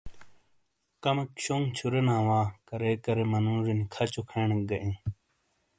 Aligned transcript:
کمیک 1.03 1.31
شونگ 1.43 1.65
چھُورینا 1.75 2.17
وا 2.27 2.41
کارے 2.67 2.91
کارے 3.03 3.23
منوجے 3.31 3.73
نی 3.77 3.85
کچھو 3.93 4.21
کھین 4.29 4.49
گہ 4.67 4.77
ایوں۔ 4.81 4.97